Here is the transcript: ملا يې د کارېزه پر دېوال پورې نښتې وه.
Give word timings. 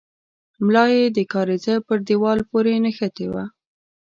ملا 0.65 0.85
يې 0.95 1.03
د 1.17 1.19
کارېزه 1.33 1.75
پر 1.87 1.97
دېوال 2.07 2.39
پورې 2.49 2.73
نښتې 2.83 3.27
وه. 3.31 3.45